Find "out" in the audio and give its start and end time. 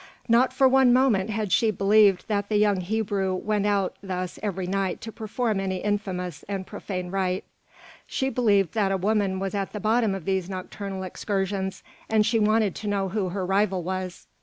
3.67-3.97